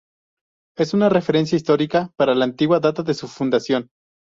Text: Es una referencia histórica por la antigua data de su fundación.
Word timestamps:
Es 0.77 0.95
una 0.95 1.09
referencia 1.09 1.55
histórica 1.55 2.11
por 2.17 2.35
la 2.35 2.43
antigua 2.43 2.79
data 2.79 3.03
de 3.03 3.13
su 3.13 3.27
fundación. 3.27 3.91